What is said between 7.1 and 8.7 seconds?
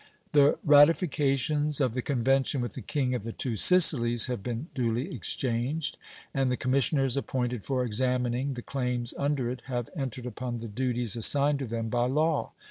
appointed for examining the